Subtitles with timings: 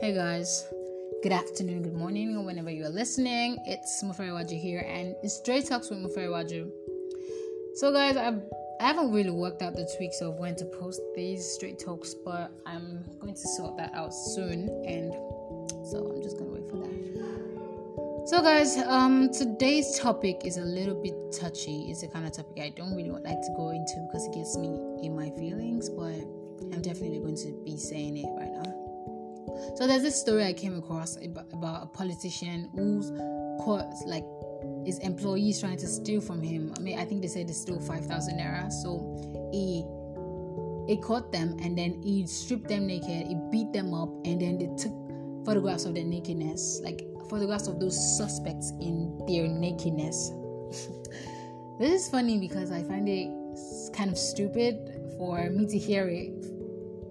[0.00, 0.64] Hey guys,
[1.22, 3.58] good afternoon, good morning, or whenever you're listening.
[3.66, 6.70] It's Mufari Waju here, and it's Straight Talks with Mufari Waju.
[7.74, 8.40] So, guys, I've,
[8.80, 12.50] I haven't really worked out the tweaks of when to post these straight talks, but
[12.64, 15.12] I'm going to sort that out soon, and
[15.84, 18.28] so I'm just gonna wait for that.
[18.28, 21.90] So, guys, um, today's topic is a little bit touchy.
[21.90, 24.56] It's the kind of topic I don't really like to go into because it gets
[24.56, 24.68] me
[25.02, 26.24] in my feelings, but
[26.72, 28.49] I'm definitely going to be saying it right.
[29.76, 33.10] So there's this story I came across about, a politician who's
[33.64, 34.24] caught like
[34.84, 36.72] his employees trying to steal from him.
[36.76, 38.70] I mean, I think they said they stole five thousand naira.
[38.70, 39.84] So he
[40.88, 43.28] he caught them and then he stripped them naked.
[43.28, 44.92] He beat them up and then they took
[45.44, 50.32] photographs of their nakedness, like photographs of those suspects in their nakedness.
[51.78, 53.28] this is funny because I find it
[53.92, 54.76] kind of stupid
[55.16, 56.59] for me to hear it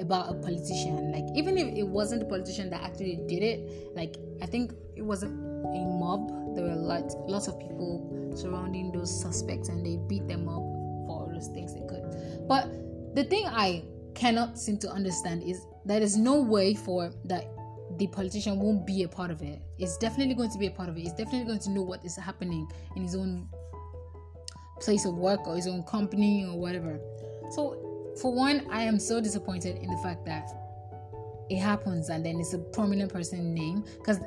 [0.00, 1.12] about a politician.
[1.12, 5.02] Like even if it wasn't the politician that actually did it, like I think it
[5.02, 6.54] was a, a mob.
[6.54, 10.62] There were lots lots of people surrounding those suspects and they beat them up
[11.06, 12.04] for all those things they could.
[12.48, 12.68] But
[13.14, 17.46] the thing I cannot seem to understand is that there is no way for that
[17.96, 19.60] the politician won't be a part of it.
[19.78, 21.00] It's definitely going to be a part of it.
[21.00, 23.48] He's definitely going to know what is happening in his own
[24.80, 27.00] place of work or his own company or whatever.
[27.50, 27.87] So
[28.20, 30.50] for one, I am so disappointed in the fact that
[31.50, 34.20] it happens and then it's a prominent person name because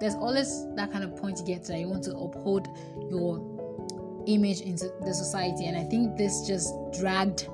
[0.00, 2.68] there's always that kind of point you get to that you want to uphold
[3.10, 5.66] your image into the society.
[5.66, 7.48] And i think this just dragged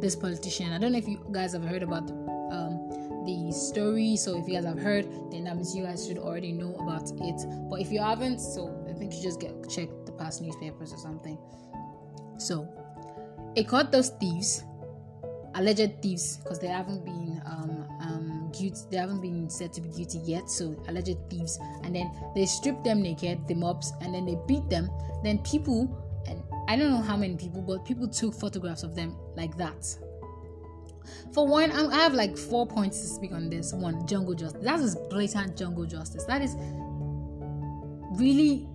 [0.00, 0.72] this politician.
[0.72, 2.10] I don't know if you guys have heard about
[2.50, 4.16] um, the story.
[4.16, 7.10] So if you guys have heard then that means you guys should already know about
[7.10, 7.68] it.
[7.70, 10.98] But if you haven't so i think you just get check the past newspapers or
[10.98, 11.38] something.
[12.38, 12.68] So
[13.54, 14.64] it caught those thieves
[15.56, 19.88] alleged thieves because they haven't been um, um, guilty, they haven't been said to be
[19.88, 20.48] guilty yet.
[20.50, 24.68] So alleged thieves, and then they strip them naked, the mobs, and then they beat
[24.68, 24.90] them.
[25.24, 29.16] Then people, and I don't know how many people, but people took photographs of them
[29.34, 29.86] like that.
[31.32, 33.72] For one, I have like four points to speak on this.
[33.72, 34.62] One, jungle justice.
[34.62, 36.24] That is blatant jungle justice.
[36.24, 36.56] That is
[38.18, 38.68] really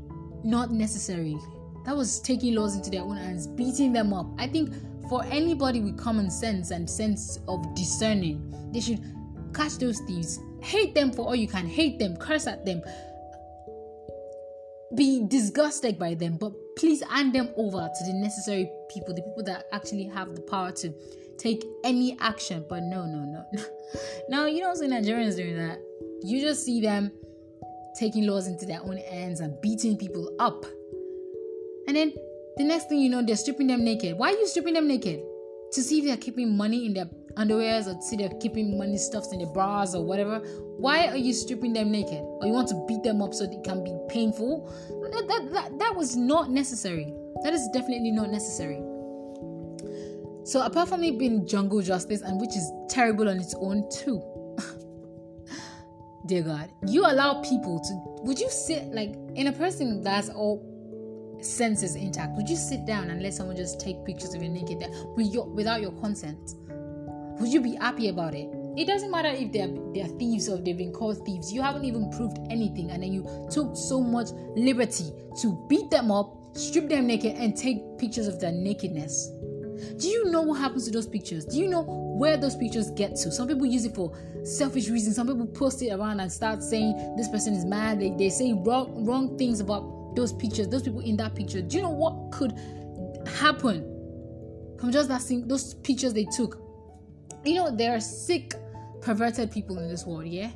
[0.43, 1.37] not necessary.
[1.85, 4.27] That was taking laws into their own hands, beating them up.
[4.37, 4.73] I think
[5.11, 8.41] for anybody with common sense and sense of discerning,
[8.71, 9.03] they should
[9.53, 12.81] catch those thieves, hate them for all you can, hate them, curse at them,
[14.95, 19.43] be disgusted by them, but please hand them over to the necessary people, the people
[19.43, 20.93] that actually have the power to
[21.37, 22.63] take any action.
[22.69, 23.63] But no, no, no.
[24.29, 25.77] now, you don't see Nigerians doing that.
[26.23, 27.11] You just see them
[27.99, 30.65] taking laws into their own hands and beating people up.
[31.89, 32.13] And then
[32.61, 34.17] the next thing you know, they're stripping them naked.
[34.17, 35.21] Why are you stripping them naked?
[35.73, 37.05] To see if they're keeping money in their
[37.35, 40.39] underwears or to see they're keeping money stuffed in their bras or whatever.
[40.77, 42.19] Why are you stripping them naked?
[42.21, 44.71] Or you want to beat them up so it can be painful?
[45.11, 47.11] That, that, that, that was not necessary.
[47.43, 48.81] That is definitely not necessary.
[50.43, 54.21] So apart from it being jungle justice and which is terrible on its own too.
[56.27, 60.70] Dear God, you allow people to would you sit like in a person that's all
[61.43, 64.83] senses intact, would you sit down and let someone just take pictures of your naked
[65.15, 66.55] with your, without your consent?
[67.39, 68.49] Would you be happy about it?
[68.77, 71.51] It doesn't matter if they're they're thieves or they've been called thieves.
[71.51, 76.11] You haven't even proved anything, and then you took so much liberty to beat them
[76.11, 79.29] up, strip them naked, and take pictures of their nakedness.
[79.97, 81.45] Do you know what happens to those pictures?
[81.45, 83.31] Do you know where those pictures get to?
[83.31, 85.15] Some people use it for selfish reasons.
[85.15, 87.99] Some people post it around and start saying this person is mad.
[87.99, 91.77] They, they say wrong wrong things about those pictures, those people in that picture, do
[91.77, 92.53] you know what could
[93.27, 93.87] happen
[94.79, 96.59] from just that thing, those pictures they took?
[97.43, 98.53] You know, there are sick,
[99.01, 100.51] perverted people in this world, yeah?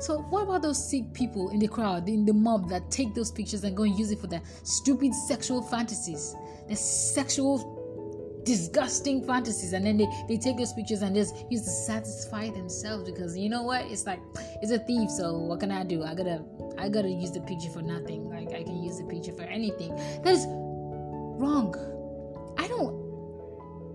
[0.00, 3.32] So what about those sick people in the crowd, in the mob that take those
[3.32, 6.36] pictures and go and use it for their stupid sexual fantasies,
[6.68, 7.76] their sexual
[8.44, 13.04] disgusting fantasies and then they, they take those pictures and just use to satisfy themselves
[13.04, 13.84] because you know what?
[13.86, 14.20] It's like
[14.62, 16.02] it's a thief so what can i do?
[16.02, 16.42] I gotta
[16.78, 18.30] i gotta use the picture for nothing.
[18.30, 19.94] Like i can use the picture for anything.
[20.24, 21.74] That's wrong.
[22.58, 23.08] I don't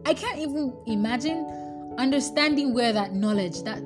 [0.06, 1.46] i can't even imagine
[1.98, 3.80] understanding where that knowledge that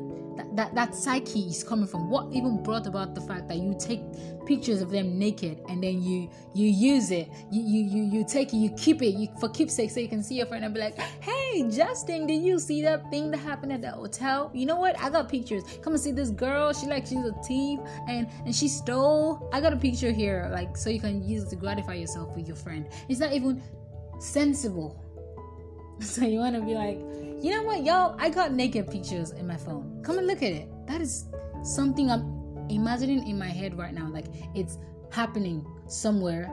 [0.57, 2.09] that, that, psyche is coming from.
[2.09, 4.01] What even brought about the fact that you take
[4.45, 7.29] pictures of them naked and then you you use it?
[7.51, 10.23] You you you, you take it you keep it you for keepsake so you can
[10.23, 13.71] see your friend and be like hey justin did you see that thing that happened
[13.71, 14.49] at the hotel?
[14.53, 14.99] You know what?
[14.99, 15.63] I got pictures.
[15.83, 16.73] Come and see this girl.
[16.73, 19.49] She like she's a thief and and she stole.
[19.53, 22.47] I got a picture here like so you can use it to gratify yourself with
[22.47, 22.87] your friend.
[23.07, 23.61] It's not even
[24.19, 25.03] sensible.
[25.99, 26.99] So you want to be like
[27.41, 28.15] you know what, y'all?
[28.19, 30.01] I got naked pictures in my phone.
[30.03, 30.69] Come and look at it.
[30.87, 31.25] That is
[31.63, 34.25] something I'm imagining in my head right now, like
[34.55, 34.77] it's
[35.11, 36.49] happening somewhere.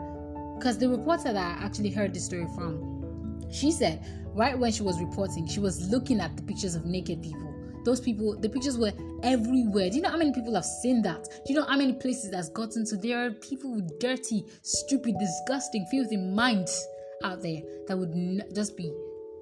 [0.58, 4.04] Because the reporter that I actually heard the story from, she said
[4.34, 7.50] right when she was reporting, she was looking at the pictures of naked people.
[7.84, 8.92] Those people, the pictures were
[9.22, 9.90] everywhere.
[9.90, 11.25] Do you know how many people have seen that?
[11.46, 12.96] Do you know how many places that's gotten to?
[12.96, 16.87] There are people with dirty, stupid, disgusting, filthy minds
[17.22, 18.90] out there that would n- just be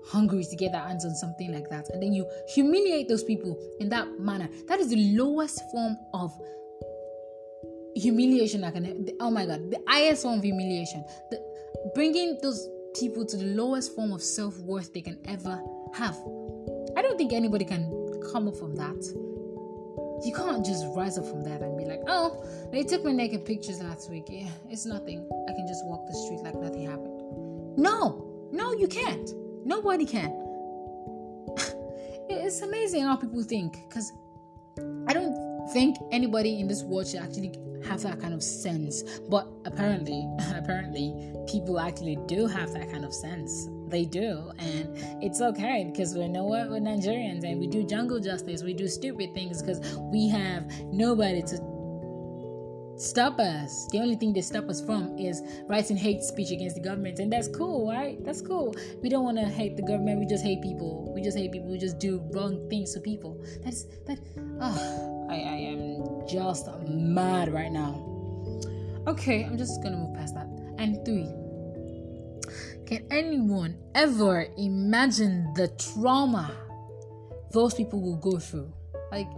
[0.07, 1.89] hungry to get their hands on something like that.
[1.93, 4.49] And then you humiliate those people in that manner.
[4.69, 6.33] That is the lowest form of
[7.95, 9.09] humiliation I can.
[9.21, 11.05] Oh my god, the highest form of humiliation.
[11.31, 11.41] The,
[11.95, 12.69] bringing those
[12.99, 15.63] people to the lowest form of self worth they can ever
[15.95, 16.17] have.
[16.97, 17.91] I don't think anybody can
[18.33, 19.03] come up from that.
[20.25, 23.45] You can't just rise up from that and be like, oh, they took my naked
[23.45, 24.27] pictures last week.
[24.29, 25.29] Yeah, it's nothing.
[25.49, 27.77] I can just walk the street like nothing happened.
[27.77, 29.31] No, no, you can't.
[29.65, 30.31] Nobody can.
[32.29, 34.13] it's amazing how people think because
[35.07, 37.53] I don't think anybody in this world should actually
[37.85, 39.03] have that kind of sense.
[39.29, 43.69] But apparently, apparently, people actually do have that kind of sense.
[43.89, 44.89] They do, and
[45.23, 48.63] it's okay because we know what we're Nigerians and we do jungle justice.
[48.63, 51.59] We do stupid things because we have nobody to
[53.03, 53.89] stop us.
[53.91, 57.33] The only thing they stop us from is writing hate speech against the government, and
[57.33, 58.23] that's cool, right?
[58.25, 58.75] That's cool.
[59.03, 60.21] We don't want to hate the government.
[60.21, 61.13] We just hate people.
[61.15, 61.71] We just hate people.
[61.71, 63.43] We just do wrong things to people.
[63.65, 64.21] That's that.
[64.61, 68.09] Oh, I, I am just mad right now.
[69.09, 70.47] Okay, I'm just gonna move past that.
[70.79, 71.29] And three.
[72.87, 76.55] Can anyone ever imagine the trauma
[77.51, 78.73] those people will go through?
[79.11, 79.29] Like,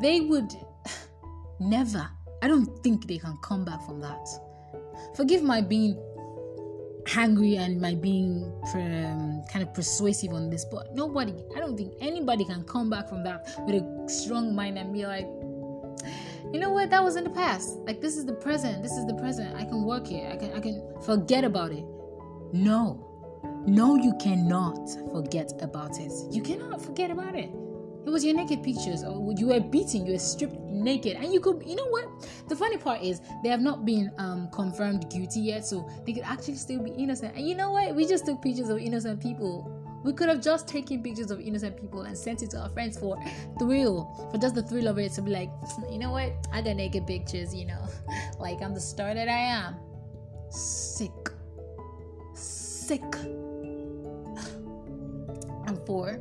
[0.00, 0.52] they would
[1.60, 2.08] never
[2.44, 4.28] I don't think they can come back from that.
[5.16, 5.98] Forgive my being
[7.16, 11.94] angry and my being um, kind of persuasive on this, but nobody, I don't think
[12.02, 15.26] anybody can come back from that with a strong mind and be like,
[16.52, 17.78] you know what, that was in the past.
[17.86, 18.82] Like this is the present.
[18.82, 19.56] This is the present.
[19.56, 20.28] I can work here.
[20.30, 21.86] I can I can forget about it.
[22.52, 23.10] No.
[23.66, 24.76] No, you cannot
[25.10, 26.12] forget about it.
[26.30, 27.48] You cannot forget about it.
[28.06, 31.40] It was your naked pictures, or you were beaten, you were stripped naked, and you
[31.40, 32.04] could, you know what?
[32.48, 36.24] The funny part is they have not been um, confirmed guilty yet, so they could
[36.24, 37.34] actually still be innocent.
[37.34, 37.94] And you know what?
[37.94, 39.80] We just took pictures of innocent people.
[40.04, 42.98] We could have just taken pictures of innocent people and sent it to our friends
[42.98, 43.18] for
[43.58, 45.48] thrill, for just the thrill of it to be like,
[45.90, 46.34] you know what?
[46.52, 47.88] I got naked pictures, you know,
[48.38, 49.76] like I'm the star that I am.
[50.50, 51.30] Sick,
[52.34, 53.00] sick.
[55.66, 56.20] I'm four,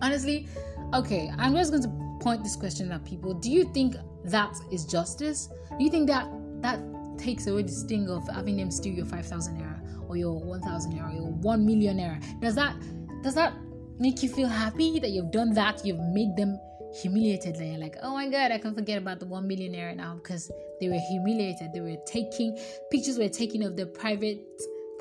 [0.00, 0.46] honestly,
[0.94, 3.34] okay, I'm just going to point this question at people.
[3.34, 5.48] Do you think that is justice?
[5.78, 6.28] Do you think that
[6.62, 6.80] that
[7.18, 11.10] takes away the sting of having them steal your 5,000 naira or your 1,000 naira
[11.10, 12.22] or your 1 million naira?
[12.40, 12.76] Does that
[13.22, 13.54] does that
[13.98, 15.84] make you feel happy that you've done that?
[15.84, 16.58] You've made them
[17.00, 17.56] humiliated.
[17.56, 20.50] Like, like, oh my god, I can forget about the 1 million naira now because
[20.80, 21.72] they were humiliated.
[21.72, 22.58] They were taking
[22.90, 24.40] pictures were taken of their private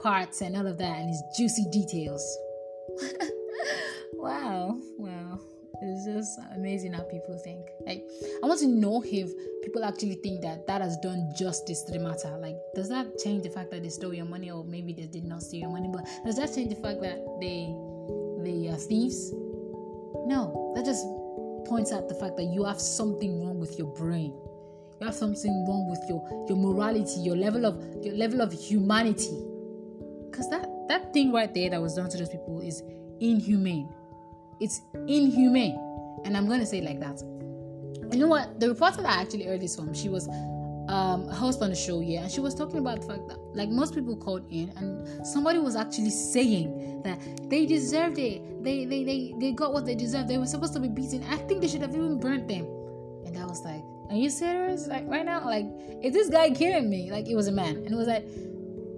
[0.02, 2.38] parts and all of that and its juicy details.
[4.14, 5.40] wow, wow.
[6.06, 7.68] It's just amazing how people think.
[7.86, 8.04] Like,
[8.44, 9.32] I want to know if
[9.64, 12.38] people actually think that that has done justice to the matter.
[12.38, 15.26] Like, does that change the fact that they stole your money, or maybe they did
[15.26, 15.90] not steal your money?
[15.92, 17.74] But does that change the fact that they
[18.44, 19.32] they are thieves?
[20.28, 21.06] No, that just
[21.68, 24.32] points out the fact that you have something wrong with your brain.
[25.02, 29.42] You have something wrong with your your morality, your level of your level of humanity.
[30.30, 32.84] Because that that thing right there that was done to those people is
[33.20, 33.90] inhumane.
[34.60, 35.80] It's inhumane.
[36.26, 37.22] And I'm going to say like that.
[38.12, 38.60] You know what?
[38.60, 40.28] The reporter that I actually heard this from, she was
[40.88, 43.40] um, a host on the show, yeah, and she was talking about the fact that,
[43.54, 47.20] like, most people called in, and somebody was actually saying that
[47.50, 48.64] they deserved it.
[48.64, 50.28] They, they, they, they got what they deserved.
[50.28, 51.24] They were supposed to be beaten.
[51.30, 52.66] I think they should have even burnt them.
[53.26, 54.88] And I was like, Are you serious?
[54.88, 55.46] Like, right now?
[55.46, 55.66] Like,
[56.04, 57.12] is this guy kidding me?
[57.12, 57.78] Like, it was a man.
[57.78, 58.26] And it was like,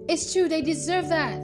[0.08, 0.48] It's true.
[0.48, 1.42] They deserve that.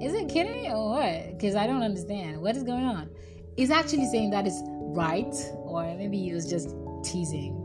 [0.00, 1.36] Is it kidding me or what?
[1.36, 2.40] Because I don't understand.
[2.40, 3.10] What is going on?
[3.56, 7.56] Is actually saying that is right, or maybe he was just teasing.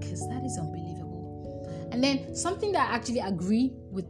[0.00, 1.88] Because that is unbelievable.
[1.92, 4.06] And then something that I actually agree with,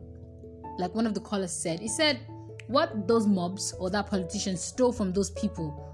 [0.79, 2.21] like one of the callers said, he said,
[2.67, 5.87] what those mobs or that politician stole from those people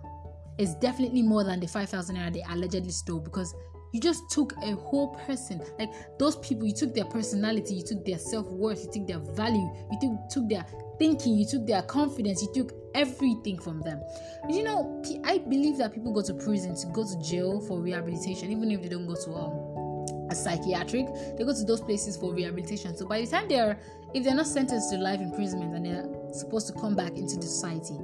[0.59, 3.55] is definitely more than the 5,000 naira they allegedly stole because
[3.93, 5.63] you just took a whole person.
[5.79, 9.21] Like those people, you took their personality, you took their self worth, you took their
[9.35, 10.67] value, you took, took their
[10.99, 14.03] thinking, you took their confidence, you took everything from them.
[14.49, 18.51] You know, I believe that people go to prison to go to jail for rehabilitation,
[18.51, 22.35] even if they don't go to um, a psychiatric, they go to those places for
[22.35, 22.97] rehabilitation.
[22.97, 23.79] So by the time they're,
[24.15, 27.43] if they're not sentenced to life imprisonment and they're supposed to come back into the
[27.43, 27.95] society,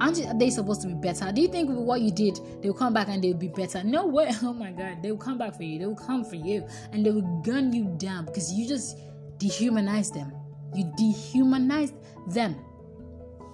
[0.00, 1.30] aren't they supposed to be better?
[1.32, 3.82] Do you think with what you did, they'll come back and they'll be better?
[3.82, 4.30] No way.
[4.42, 5.78] Oh my god, they will come back for you.
[5.78, 8.98] They will come for you and they will gun you down because you just
[9.38, 10.32] dehumanized them.
[10.74, 11.94] You dehumanized
[12.28, 12.56] them.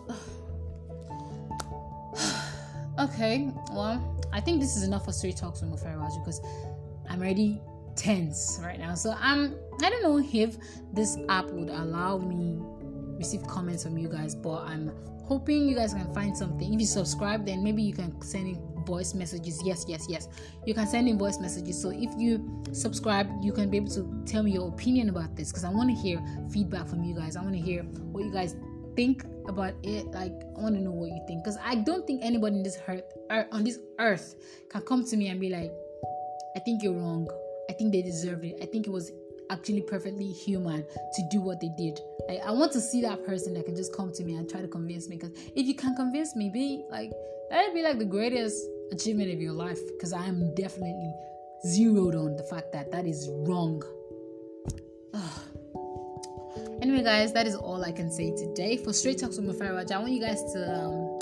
[2.99, 6.41] okay, well, I think this is enough for straight talks with Mufaraj because
[7.09, 7.61] I'm already
[7.97, 8.95] tense right now.
[8.95, 10.57] So I'm I don't know if
[10.93, 12.59] this app would allow me
[13.17, 14.93] receive comments from you guys, but I'm
[15.25, 16.73] hoping you guys can find something.
[16.73, 19.61] If you subscribe, then maybe you can send in voice messages.
[19.65, 20.29] Yes, yes, yes.
[20.67, 21.81] You can send in voice messages.
[21.81, 25.51] So if you subscribe, you can be able to tell me your opinion about this
[25.51, 27.37] because I want to hear feedback from you guys.
[27.37, 28.57] I want to hear what you guys
[28.97, 30.07] think about it.
[30.07, 32.79] Like I want to know what you think because I don't think anybody in this
[32.89, 34.37] earth, er, on this earth
[34.71, 35.73] can come to me and be like,
[36.57, 37.29] "I think you're wrong.
[37.69, 38.59] I think they deserved it.
[38.63, 39.13] I think it was
[39.51, 40.85] actually perfectly human
[41.15, 41.99] to do what they did.
[42.29, 44.61] Like I want to see that person that can just come to me and try
[44.61, 45.17] to convince me.
[45.17, 47.13] Because if you can convince me, be like
[47.51, 49.79] that'd be like the greatest achievement of your life.
[49.93, 51.13] Because I am definitely
[51.67, 53.83] zeroed on the fact that that is wrong.
[56.85, 59.99] Anyway, guys, that is all I can say today for Straight Talks with Mufari I
[59.99, 61.19] want you guys to um,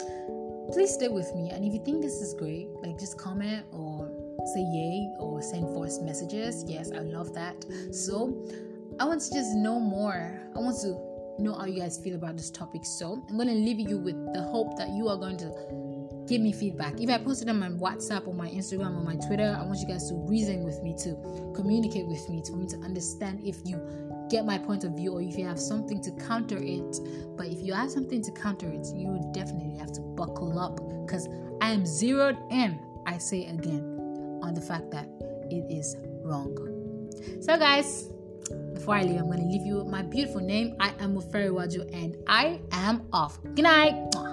[0.72, 1.50] please stay with me.
[1.50, 4.10] And if you think this is great, like just comment or
[4.52, 6.64] say yay or send voice messages.
[6.66, 7.64] Yes, I love that.
[7.92, 8.44] So
[8.98, 10.40] I want to just know more.
[10.56, 10.98] I want to
[11.40, 12.84] know how you guys feel about this topic.
[12.84, 16.40] So I'm going to leave you with the hope that you are going to give
[16.40, 17.00] me feedback.
[17.00, 19.78] If I post it on my WhatsApp or my Instagram or my Twitter, I want
[19.78, 21.14] you guys to reason with me, to
[21.54, 23.76] communicate with me, for me to understand if you
[24.32, 26.98] get my point of view or if you have something to counter it.
[27.36, 31.28] But if you have something to counter it, you definitely have to buckle up because
[31.60, 32.80] I am zeroed in.
[33.06, 35.06] I say again on the fact that
[35.50, 36.56] it is wrong.
[37.40, 38.08] So, guys,
[38.72, 40.76] before I leave, I'm going to leave you my beautiful name.
[40.80, 41.52] I am Muferi
[41.92, 43.38] and I am off.
[43.54, 44.31] Good night.